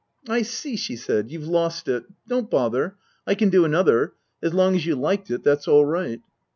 [0.37, 2.05] "I see," she said." You've lost it.
[2.27, 2.95] Don't bother.
[3.27, 4.13] I can do another.
[4.41, 6.21] As long as you liked it, that's all right."